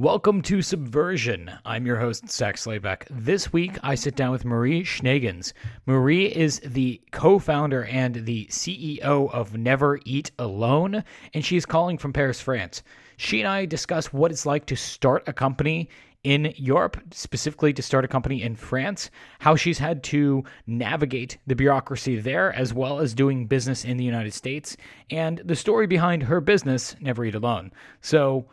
[0.00, 1.50] Welcome to Subversion.
[1.66, 3.04] I'm your host, Zach Slayback.
[3.10, 5.52] This week, I sit down with Marie Schneegans.
[5.84, 11.98] Marie is the co founder and the CEO of Never Eat Alone, and she's calling
[11.98, 12.82] from Paris, France.
[13.18, 15.90] She and I discuss what it's like to start a company
[16.24, 21.54] in Europe, specifically to start a company in France, how she's had to navigate the
[21.54, 24.78] bureaucracy there, as well as doing business in the United States,
[25.10, 27.70] and the story behind her business, Never Eat Alone.
[28.00, 28.46] So,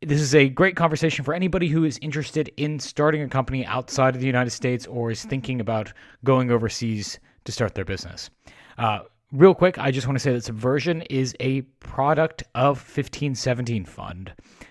[0.00, 4.14] this is a great conversation for anybody who is interested in starting a company outside
[4.14, 5.92] of the United States or is thinking about
[6.22, 8.30] going overseas to start their business.
[8.78, 9.00] Uh,
[9.32, 14.28] real quick, I just want to say that Subversion is a product of 1517 Fund.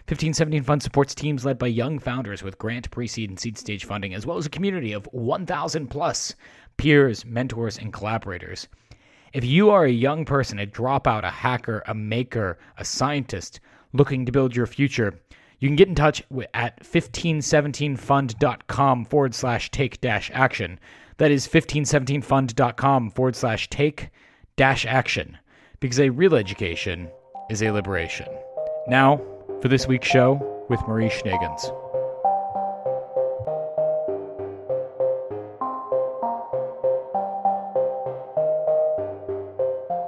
[0.08, 3.84] 1517 Fund supports teams led by young founders with grant, pre seed, and seed stage
[3.84, 6.36] funding, as well as a community of 1,000 plus
[6.78, 8.70] peers, mentors, and collaborators.
[9.34, 13.60] If you are a young person, a dropout, a hacker, a maker, a scientist,
[13.94, 15.20] looking to build your future,
[15.60, 16.22] you can get in touch
[16.54, 20.80] at 1517fund.com forward slash take dash action.
[21.18, 24.10] That is 1517fund.com forward slash take
[24.56, 25.40] dash action.
[25.80, 27.10] Because a real education
[27.50, 28.28] is a liberation.
[28.88, 29.20] Now,
[29.62, 31.62] for this week's show with Marie Schneegans.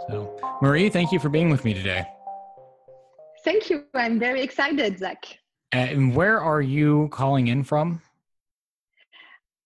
[0.07, 2.05] So, Marie, thank you for being with me today.
[3.59, 3.83] Thank you.
[3.93, 5.37] I'm very excited, Zach.
[5.73, 8.01] And where are you calling in from?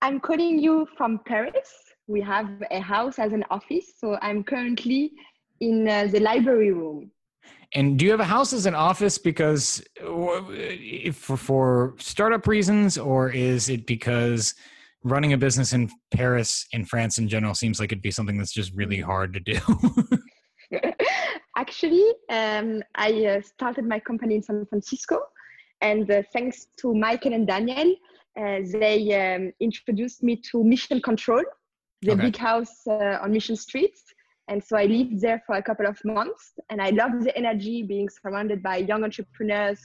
[0.02, 1.70] I'm calling you from Paris.
[2.08, 5.12] We have a house as an office, so I'm currently
[5.60, 7.12] in uh, the library room.
[7.76, 12.98] And do you have a house as an office because if for, for startup reasons,
[12.98, 14.56] or is it because
[15.04, 18.54] running a business in Paris, in France in general, seems like it'd be something that's
[18.54, 19.60] just really hard to do?
[21.56, 25.22] Actually, um, I uh, started my company in San Francisco,
[25.82, 27.96] and uh, thanks to Michael and Daniel,
[28.36, 31.44] uh, they um, introduced me to Mission Control,
[32.02, 32.22] the okay.
[32.22, 33.96] big house uh, on Mission Street.
[34.48, 37.84] And so I lived there for a couple of months, and I loved the energy
[37.84, 39.80] being surrounded by young entrepreneurs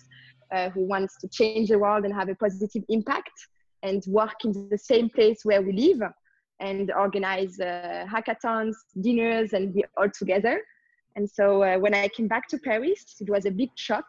[0.51, 3.47] uh, who wants to change the world and have a positive impact,
[3.83, 6.01] and work in the same place where we live,
[6.61, 10.63] and organize uh, hackathons, dinners, and be all together.
[11.19, 14.07] And so uh, when I came back to Paris, it was a big shock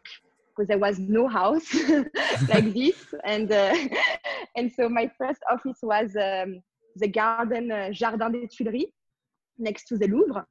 [0.50, 1.74] because there was no house
[2.54, 3.04] like this.
[3.26, 3.76] And, uh,
[4.56, 6.62] and so my first office was um,
[6.98, 8.92] the garden uh, Jardin des Tuileries
[9.58, 10.46] next to the Louvre.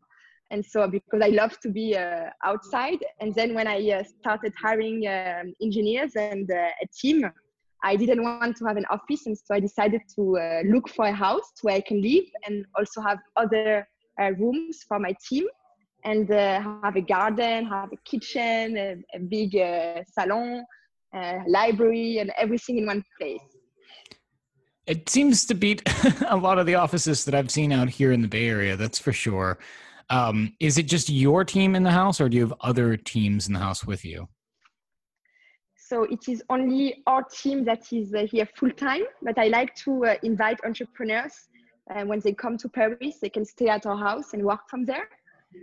[0.50, 2.98] And so because I love to be uh, outside.
[3.20, 7.30] And then when I uh, started hiring um, engineers and uh, a team,
[7.84, 9.26] I didn't want to have an office.
[9.26, 13.00] And so I decided to look for a house where I can live and also
[13.00, 13.86] have other
[14.36, 15.46] rooms for my team
[16.08, 20.64] and uh, have a garden, have a kitchen, a, a big uh, salon,
[21.14, 23.48] uh, library, and everything in one place.
[24.86, 25.82] It seems to beat
[26.28, 28.74] a lot of the offices that I've seen out here in the Bay Area.
[28.74, 29.58] That's for sure.
[30.08, 33.46] Um, is it just your team in the house, or do you have other teams
[33.46, 34.28] in the house with you?
[35.76, 39.04] So it is only our team that is uh, here full time.
[39.22, 41.34] But I like to uh, invite entrepreneurs.
[42.04, 45.08] When they come to Paris, they can stay at our house and work from there.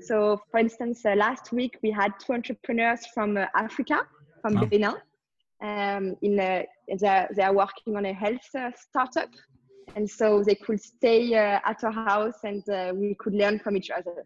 [0.02, 4.08] So, for instance, uh, last week we had two entrepreneurs from uh, Africa,
[4.42, 4.66] from oh.
[4.66, 4.96] Benin.
[5.62, 6.66] Um, in a,
[7.00, 9.30] they're, they're working on a health uh, startup,
[9.96, 13.78] and so they could stay uh, at our house and uh, we could learn from
[13.78, 14.26] each other.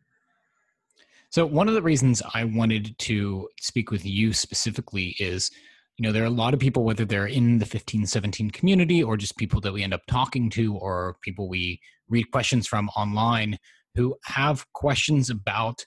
[1.30, 5.52] So, one of the reasons I wanted to speak with you specifically is
[5.98, 9.18] you know there are a lot of people whether they're in the 1517 community or
[9.18, 13.60] just people that we end up talking to or people we read questions from online
[13.96, 15.86] who have questions about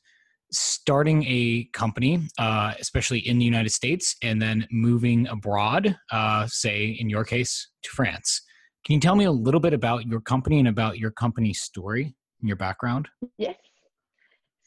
[0.53, 6.97] starting a company, uh, especially in the United States, and then moving abroad, uh, say
[6.99, 8.43] in your case, to France.
[8.85, 12.15] Can you tell me a little bit about your company and about your company's story
[12.41, 13.09] and your background?
[13.39, 13.57] Yes.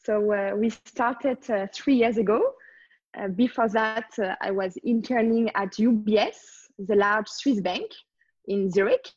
[0.04, 2.42] So uh, we started uh, three years ago.
[3.18, 6.36] Uh, before that, uh, I was interning at UBS,
[6.78, 7.92] the large Swiss bank
[8.48, 9.10] in Zurich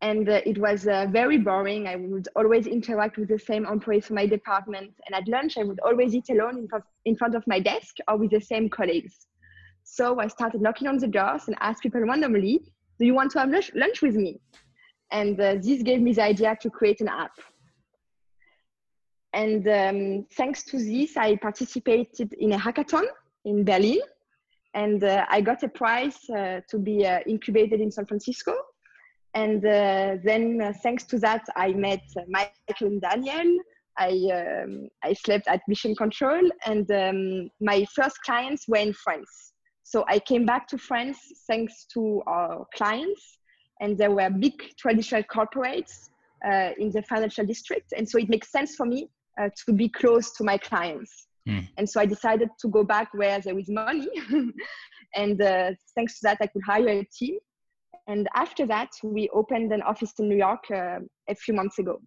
[0.00, 1.88] and uh, it was uh, very boring.
[1.88, 5.64] I would always interact with the same employees from my department, and at lunch I
[5.64, 6.68] would always eat alone in,
[7.04, 9.26] in front of my desk or with the same colleagues.
[9.82, 12.60] So I started knocking on the doors and asked people randomly,
[12.98, 14.40] "Do you want to have lunch, lunch with me?"
[15.10, 17.32] And uh, this gave me the idea to create an app.
[19.32, 23.04] And um, thanks to this, I participated in a hackathon
[23.44, 24.00] in Berlin,
[24.74, 28.54] and uh, I got a prize uh, to be uh, incubated in San Francisco
[29.38, 33.58] and uh, then, uh, thanks to that, I met Michael and Daniel.
[33.96, 39.52] I, um, I slept at Mission Control, and um, my first clients were in France.
[39.84, 43.38] So I came back to France thanks to our clients,
[43.80, 46.10] and there were big traditional corporates
[46.44, 49.08] uh, in the financial district, and so it makes sense for me
[49.40, 51.28] uh, to be close to my clients.
[51.48, 51.68] Mm.
[51.78, 54.08] And so I decided to go back where there is money,
[55.14, 57.38] and uh, thanks to that, I could hire a team.
[58.08, 62.00] And after that, we opened an office in New York uh, a few months ago.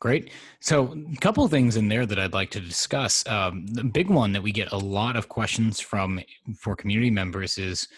[0.00, 0.30] Great.
[0.60, 3.26] So, a couple of things in there that I'd like to discuss.
[3.26, 6.20] Um, the big one that we get a lot of questions from
[6.58, 7.88] for community members is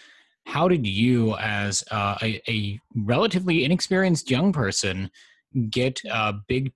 [0.47, 5.11] how did you, as uh, a, a, relatively inexperienced young person,
[5.71, 6.73] get uh, big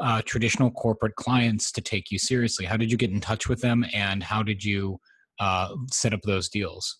[0.00, 2.66] uh, traditional corporate clients to take you seriously?
[2.66, 5.00] How did you get in touch with them, and how did you
[5.40, 6.98] uh, set up those deals?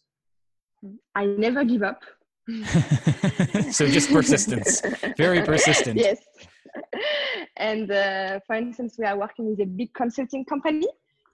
[1.15, 2.03] I never give up.
[3.71, 4.81] so just persistence,
[5.17, 5.99] very persistent.
[5.99, 6.19] Yes.
[7.57, 10.87] and uh, for instance, we are working with a big consulting company,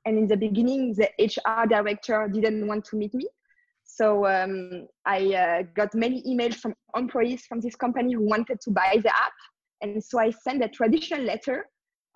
[0.06, 3.28] and in the beginning, the HR director didn't want to meet me.
[3.84, 8.70] So um, I uh, got many emails from employees from this company who wanted to
[8.70, 9.34] buy the app,
[9.82, 11.66] and so I sent a traditional letter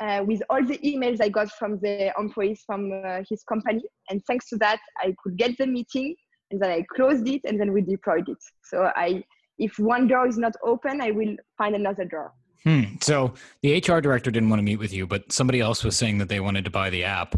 [0.01, 3.83] uh, with all the emails I got from the employees from uh, his company.
[4.11, 6.17] And thanks to that, I could get the meeting
[6.51, 8.39] and then I closed it and then we deployed it.
[8.65, 9.23] So I,
[9.59, 12.33] if one door is not open, I will find another door.
[12.65, 12.97] Hmm.
[13.01, 16.19] So the HR director didn't want to meet with you, but somebody else was saying
[16.19, 17.35] that they wanted to buy the app,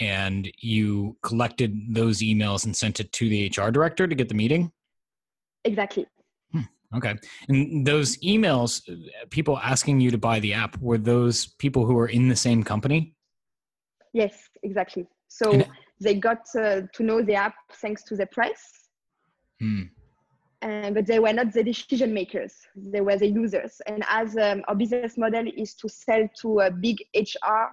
[0.00, 4.34] and you collected those emails and sent it to the HR director to get the
[4.34, 4.72] meeting.
[5.64, 6.06] Exactly.
[6.52, 6.62] Hmm.
[6.96, 7.14] Okay.
[7.48, 8.82] And those emails,
[9.30, 12.64] people asking you to buy the app, were those people who were in the same
[12.64, 13.14] company?
[14.14, 15.06] Yes, exactly.
[15.28, 15.66] So and,
[16.00, 18.60] they got uh, to know the app thanks to the press.
[19.60, 19.82] Hmm.
[20.62, 22.54] Uh, but they were not the decision makers.
[22.76, 23.80] They were the users.
[23.86, 27.66] And as um, our business model is to sell to uh, big HR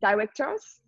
[0.00, 0.80] directors,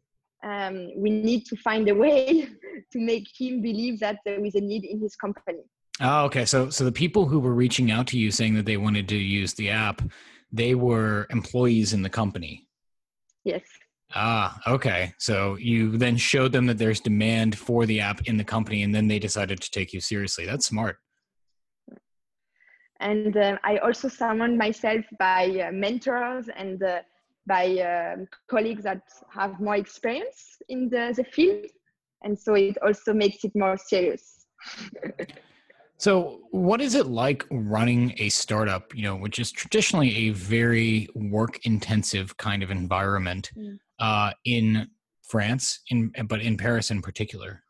[0.44, 2.48] um, we need to find a way
[2.92, 5.64] to make him believe that there is a need in his company.
[6.00, 6.44] Oh, okay.
[6.44, 9.16] So, so the people who were reaching out to you saying that they wanted to
[9.16, 10.00] use the app,
[10.52, 12.68] they were employees in the company.
[13.42, 13.62] Yes.
[14.14, 15.12] Ah, okay.
[15.18, 18.94] So you then showed them that there's demand for the app in the company, and
[18.94, 20.46] then they decided to take you seriously.
[20.46, 20.98] That's smart.
[23.00, 27.00] And uh, I also summoned myself by uh, mentors and uh,
[27.46, 31.66] by um, colleagues that have more experience in the, the field.
[32.24, 34.46] And so it also makes it more serious.
[36.00, 41.08] So, what is it like running a startup, you know, which is traditionally a very
[41.16, 43.80] work intensive kind of environment mm.
[44.00, 44.88] Uh, in
[45.22, 47.62] France, in, but in Paris in particular?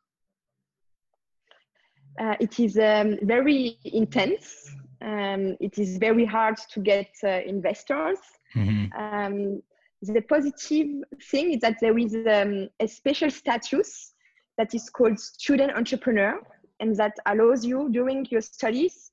[2.21, 4.71] Uh, it is um, very intense.
[5.01, 8.19] Um, it is very hard to get uh, investors.
[8.57, 8.93] Mm-hmm.
[8.99, 9.63] Um,
[10.03, 14.15] the positive thing is that there is um, a special status
[14.57, 16.41] that is called student entrepreneur
[16.81, 19.13] and that allows you during your studies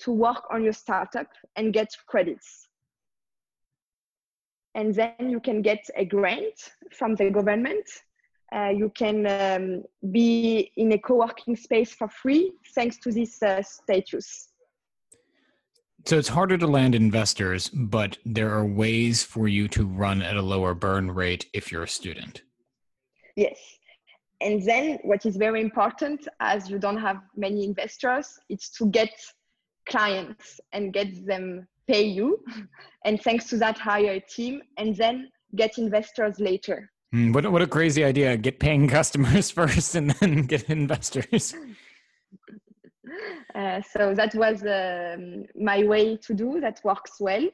[0.00, 2.63] to work on your startup and get credits.
[4.74, 7.86] And then you can get a grant from the government.
[8.54, 13.62] Uh, you can um, be in a co-working space for free thanks to this uh,
[13.62, 14.48] status.
[16.06, 20.36] So it's harder to land investors, but there are ways for you to run at
[20.36, 22.42] a lower burn rate if you're a student.
[23.36, 23.58] Yes.
[24.40, 29.10] And then what is very important, as you don't have many investors, it's to get
[29.88, 32.42] clients and get them pay you.
[33.04, 36.90] And thanks to that, hire a team and then get investors later.
[37.14, 38.36] Mm, what, what a crazy idea.
[38.36, 41.54] Get paying customers first and then get investors.
[43.54, 47.46] Uh, so that was um, my way to do that works well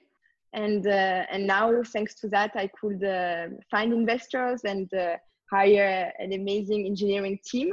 [0.55, 5.17] and uh, and now thanks to that i could uh, find investors and uh,
[5.51, 7.73] hire an amazing engineering team.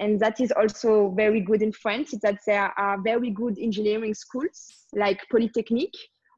[0.00, 4.14] And that is also very good in France, is that there are very good engineering
[4.14, 5.96] schools like Polytechnique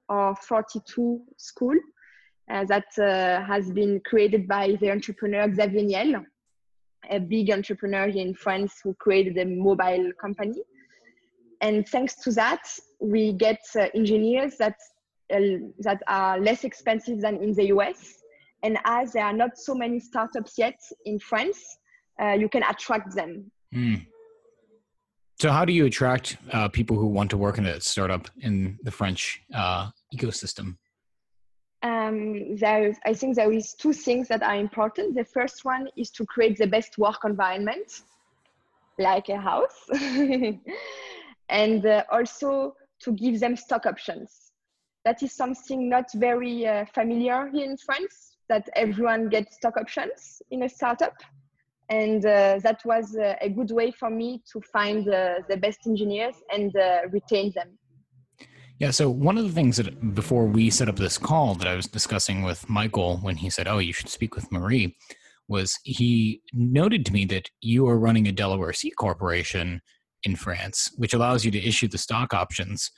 [0.09, 1.76] or 42 School
[2.50, 6.25] uh, that uh, has been created by the entrepreneur Xavier Niel,
[7.09, 10.61] a big entrepreneur here in France who created a mobile company.
[11.61, 12.62] And thanks to that,
[13.00, 14.76] we get uh, engineers that,
[15.33, 15.38] uh,
[15.78, 18.23] that are less expensive than in the US
[18.62, 21.59] and as there are not so many startups yet in France,
[22.21, 23.50] uh, you can attract them.
[23.75, 24.07] Mm.
[25.40, 28.78] So, how do you attract uh, people who want to work in a startup in
[28.83, 30.76] the French uh, ecosystem?
[31.83, 35.16] Um, there, I think there is two things that are important.
[35.16, 38.02] The first one is to create the best work environment,
[38.99, 39.88] like a house,
[41.49, 44.52] and uh, also to give them stock options.
[45.04, 50.40] That is something not very uh, familiar here in France that everyone gets stock options
[50.52, 51.14] in a startup.
[51.89, 55.81] And uh, that was uh, a good way for me to find uh, the best
[55.87, 56.73] engineers and
[57.11, 57.79] retain them.
[58.79, 58.91] Yeah.
[58.91, 61.87] So one of the things that before we set up this call that I was
[61.87, 64.97] discussing with Michael when he said, "Oh, you should speak with Marie,"
[65.47, 69.81] was he noted to me that you are running a Delaware C corporation
[70.25, 72.91] in France, which allows you to issue the stock options.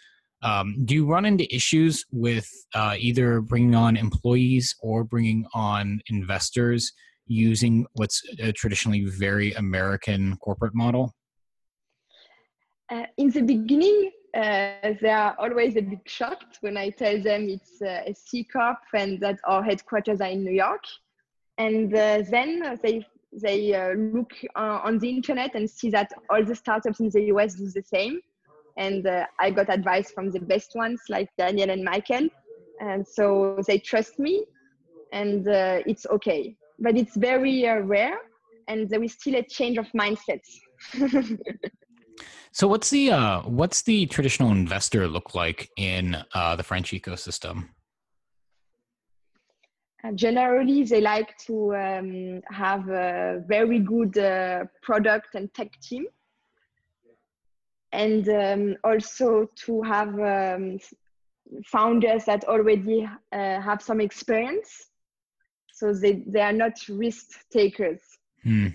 [0.42, 6.00] Um, do you run into issues with uh, either bringing on employees or bringing on
[6.08, 6.92] investors
[7.26, 11.14] using what's a traditionally very American corporate model?
[12.90, 17.48] Uh, in the beginning, uh, they are always a bit shocked when I tell them
[17.48, 20.84] it's uh, a C corp and that our headquarters are in New York.
[21.56, 26.44] And uh, then they they uh, look uh, on the internet and see that all
[26.44, 28.20] the startups in the US do the same.
[28.76, 29.06] And
[29.38, 32.28] I got advice from the best ones like Daniel and Michael,
[32.80, 34.44] and so they trust me,
[35.12, 38.18] and it's okay but it's very uh, rare
[38.68, 40.60] and there is still a change of mindsets
[42.52, 47.68] so what's the uh, what's the traditional investor look like in uh, the french ecosystem?
[50.04, 56.06] Uh, generally they like to um, have a very good uh, product and tech team.
[57.92, 60.78] And um, also to have um,
[61.64, 64.90] founders that already uh, have some experience
[65.74, 68.00] so they, they are not risk takers
[68.42, 68.68] hmm.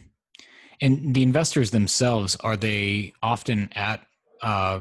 [0.82, 4.02] and the investors themselves are they often at
[4.42, 4.80] uh,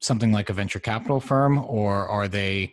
[0.00, 2.72] something like a venture capital firm or are they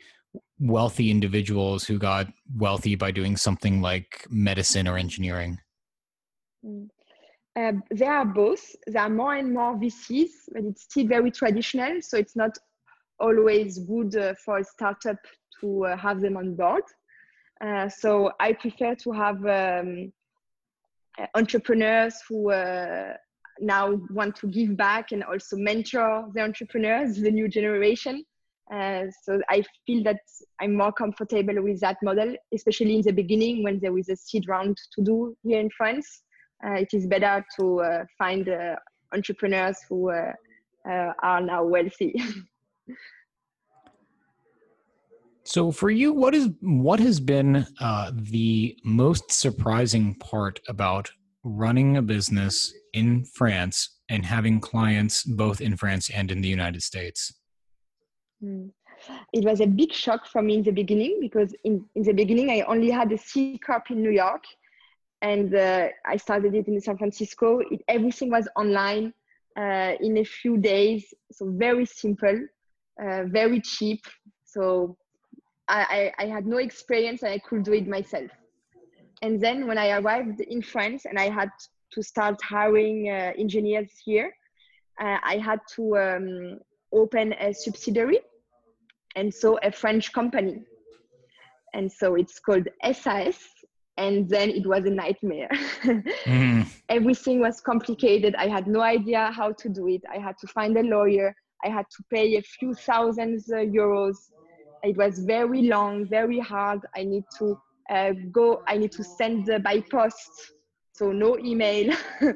[0.60, 5.60] wealthy individuals who got wealthy by doing something like medicine or engineering
[6.64, 6.86] hmm.
[7.56, 12.02] uh, there are both there are more and more vcs but it's still very traditional
[12.02, 12.58] so it's not
[13.20, 15.18] always good uh, for a startup
[15.60, 16.84] to uh, have them on board
[17.62, 20.12] uh, so I prefer to have um,
[21.36, 23.14] entrepreneurs who uh,
[23.60, 28.24] now want to give back and also mentor the entrepreneurs, the new generation.
[28.72, 30.20] Uh, so I feel that
[30.62, 34.48] I'm more comfortable with that model, especially in the beginning when there is a seed
[34.48, 36.24] round to do here in France.
[36.66, 38.76] Uh, it is better to uh, find uh,
[39.14, 42.16] entrepreneurs who are now wealthy.
[45.48, 51.10] So for you, what is what has been uh, the most surprising part about
[51.42, 56.84] running a business in France and having clients both in France and in the United
[56.84, 57.34] States?
[58.44, 58.72] Mm.
[59.32, 62.50] It was a big shock for me in the beginning because in, in the beginning
[62.50, 64.44] I only had a C corp in New York,
[65.22, 67.60] and uh, I started it in San Francisco.
[67.72, 69.14] It, everything was online
[69.58, 72.38] uh, in a few days, so very simple,
[73.02, 74.02] uh, very cheap.
[74.44, 74.98] So
[75.70, 78.32] I, I, had no experience and I could do it myself.
[79.22, 81.50] And then when I arrived in France and I had
[81.92, 84.32] to start hiring uh, engineers here,
[85.02, 86.60] uh, I had to um,
[86.94, 88.20] open a subsidiary
[89.16, 90.64] and so a French company.
[91.74, 93.40] And so it's called SAS.
[93.98, 95.50] And then it was a nightmare.
[95.84, 96.68] mm.
[96.88, 98.36] Everything was complicated.
[98.36, 100.04] I had no idea how to do it.
[100.14, 101.36] I had to find a lawyer.
[101.66, 104.18] I had to pay a few thousands uh, euros
[104.84, 106.80] it was very long, very hard.
[106.96, 110.54] I need to uh, go, I need to send by post,
[110.94, 111.94] so no email.
[112.22, 112.34] oh,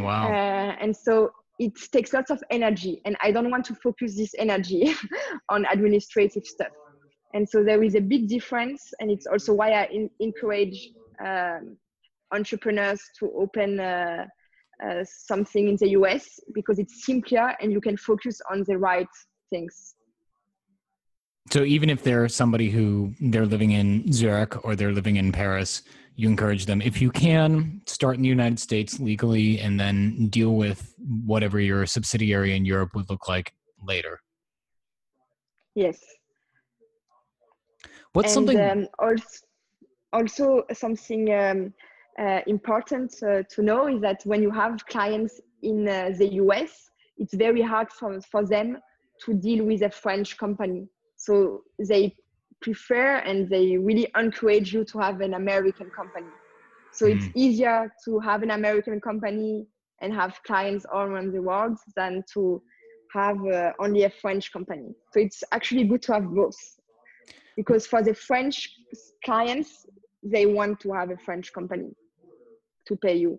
[0.00, 0.28] wow.
[0.28, 4.34] Uh, and so it takes lots of energy, and I don't want to focus this
[4.38, 4.94] energy
[5.48, 6.72] on administrative stuff.
[7.32, 10.90] And so there is a big difference, and it's also why I in, encourage
[11.24, 11.76] um,
[12.32, 14.26] entrepreneurs to open uh,
[14.84, 19.08] uh, something in the US because it's simpler and you can focus on the right
[19.50, 19.94] things.
[21.52, 25.82] So even if they're somebody who they're living in Zurich or they're living in Paris,
[26.14, 30.54] you encourage them if you can start in the United States legally and then deal
[30.54, 30.94] with
[31.26, 33.52] whatever your subsidiary in Europe would look like
[33.82, 34.20] later.
[35.74, 35.98] Yes.
[38.12, 39.24] What's and, something um, also,
[40.12, 41.74] also something um,
[42.18, 46.90] uh, important uh, to know is that when you have clients in uh, the US,
[47.16, 48.78] it's very hard for, for them
[49.24, 50.86] to deal with a French company
[51.20, 52.16] so they
[52.62, 56.32] prefer and they really encourage you to have an American company.
[56.92, 57.14] So mm.
[57.14, 59.66] it's easier to have an American company
[60.00, 62.62] and have clients all around the world than to
[63.12, 64.94] have uh, only a French company.
[65.12, 66.56] So it's actually good to have both
[67.54, 68.70] because for the French
[69.22, 69.84] clients,
[70.22, 71.90] they want to have a French company
[72.86, 73.38] to pay you.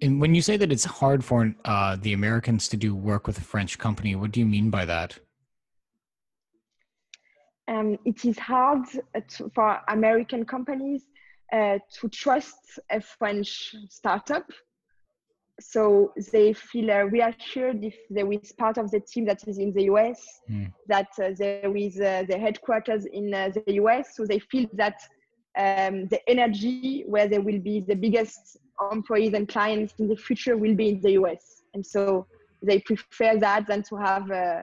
[0.00, 3.38] And when you say that it's hard for uh, the Americans to do work with
[3.38, 5.18] a French company, what do you mean by that?
[7.68, 8.84] Um, it is hard
[9.28, 11.02] to, for American companies
[11.52, 14.46] uh, to trust a French startup.
[15.60, 19.72] So they feel uh, reassured if there is part of the team that is in
[19.72, 20.72] the US, mm.
[20.88, 24.16] that uh, there is uh, the headquarters in uh, the US.
[24.16, 25.00] So they feel that
[25.56, 28.56] um, the energy where there will be the biggest
[28.90, 31.62] employees and clients in the future will be in the US.
[31.72, 32.26] And so
[32.62, 34.62] they prefer that than to have uh,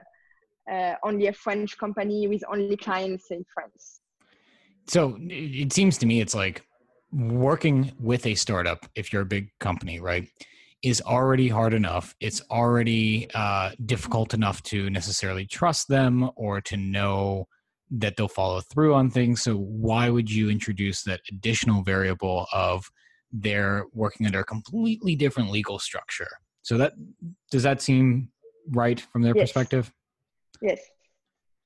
[0.70, 4.00] uh, only a French company with only clients in France.
[4.88, 6.64] So it seems to me it's like
[7.12, 10.28] working with a startup, if you're a big company, right,
[10.82, 12.14] is already hard enough.
[12.20, 17.46] It's already uh, difficult enough to necessarily trust them or to know
[17.90, 19.42] that they'll follow through on things.
[19.42, 22.90] So why would you introduce that additional variable of
[23.30, 26.28] they're working under a completely different legal structure?
[26.62, 26.94] So that
[27.50, 28.30] does that seem
[28.70, 29.48] right from their yes.
[29.48, 29.92] perspective?
[30.62, 30.80] Yes.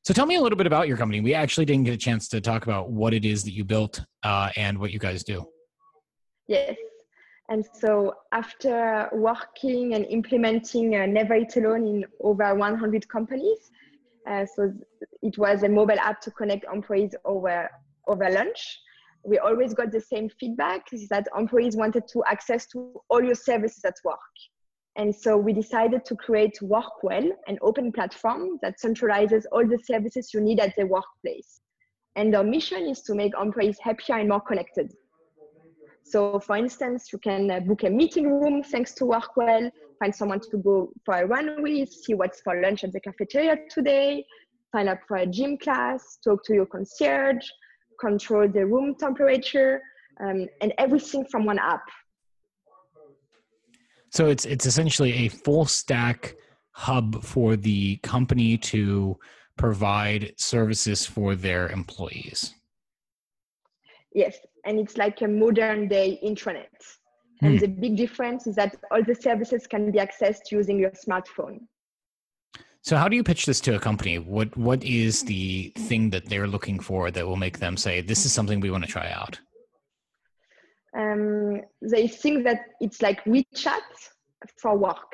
[0.05, 1.21] So tell me a little bit about your company.
[1.21, 4.05] We actually didn't get a chance to talk about what it is that you built
[4.23, 5.47] uh, and what you guys do.
[6.49, 6.77] Yes.
[7.49, 13.71] And so after working and implementing uh, Never Eat Alone in over 100 companies,
[14.29, 14.73] uh, so
[15.23, 17.71] it was a mobile app to connect employees over
[18.09, 18.81] over lunch.
[19.25, 23.85] We always got the same feedback that employees wanted to access to all your services
[23.85, 24.19] at work.
[24.97, 30.33] And so we decided to create Workwell, an open platform that centralizes all the services
[30.33, 31.61] you need at the workplace.
[32.17, 34.95] And our mission is to make employees happier and more connected.
[36.03, 40.41] So for instance, you can uh, book a meeting room thanks to Workwell, find someone
[40.51, 44.25] to go for a run with, see what's for lunch at the cafeteria today,
[44.73, 47.45] sign up for a gym class, talk to your concierge,
[48.01, 49.83] control the room temperature,
[50.21, 51.83] um, and everything from one app.
[54.17, 56.37] So it's it's essentially a full stack
[56.71, 59.19] hub for the company to
[59.59, 62.55] provide services for their employees.
[64.15, 66.81] Yes, and it's like a modern day intranet.
[67.43, 67.59] And hmm.
[67.59, 71.59] the big difference is that all the services can be accessed using your smartphone.
[72.81, 74.19] So how do you pitch this to a company?
[74.19, 78.25] What what is the thing that they're looking for that will make them say this
[78.25, 79.39] is something we want to try out?
[80.97, 83.81] Um, they think that it's like WeChat
[84.61, 85.13] for work.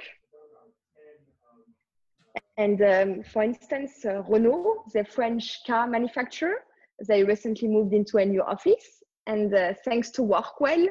[2.57, 6.57] And um, for instance, uh, Renault, the French car manufacturer,
[7.09, 9.03] they recently moved into a new office.
[9.27, 10.89] And uh, thanks to Workwell,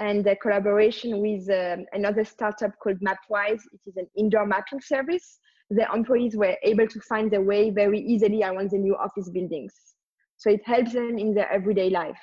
[0.00, 3.60] and a collaboration with um, another startup called Mapwize.
[3.72, 5.38] It is an indoor mapping service.
[5.68, 9.74] The employees were able to find their way very easily around the new office buildings.
[10.36, 12.18] So it helps them in their everyday life.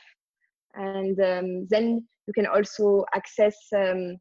[0.76, 4.18] And um, then you can also access um,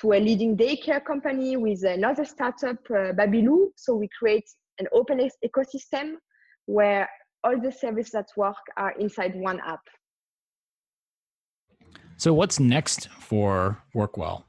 [0.00, 3.68] to a leading daycare company with another startup, uh, Babilou.
[3.76, 6.14] So we create an open ecosystem
[6.66, 7.08] where
[7.44, 9.80] all the services that work are inside one app.
[12.16, 14.44] So, what's next for Workwell?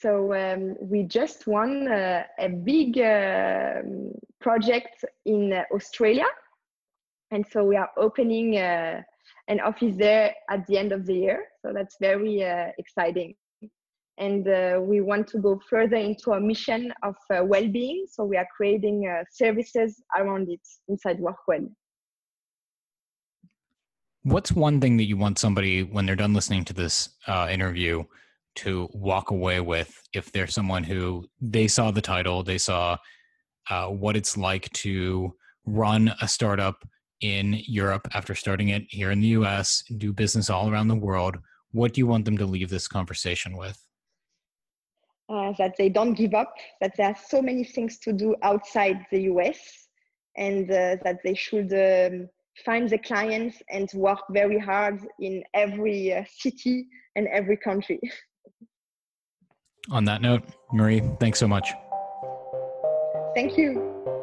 [0.00, 3.82] So, um, we just won uh, a big uh,
[4.40, 6.26] project in Australia.
[7.30, 9.02] And so, we are opening uh,
[9.48, 11.44] an office there at the end of the year.
[11.64, 13.34] So, that's very uh, exciting.
[14.18, 18.06] And uh, we want to go further into our mission of well being.
[18.10, 21.68] So, we are creating services around it inside Workwell.
[24.24, 28.04] What's one thing that you want somebody when they're done listening to this uh, interview
[28.56, 32.96] to walk away with if they're someone who they saw the title, they saw
[33.70, 35.32] uh, what it's like to
[35.64, 36.84] run a startup
[37.20, 41.36] in Europe after starting it here in the US, do business all around the world.
[41.72, 43.78] What do you want them to leave this conversation with?
[45.28, 49.04] Uh, that they don't give up, that there are so many things to do outside
[49.10, 49.88] the US,
[50.36, 52.28] and uh, that they should um,
[52.64, 58.00] find the clients and work very hard in every uh, city and every country.
[59.90, 61.72] On that note, Marie, thanks so much.
[63.34, 64.16] Thank you.